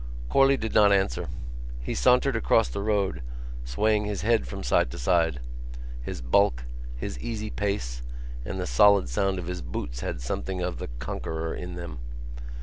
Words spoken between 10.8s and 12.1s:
conqueror in them.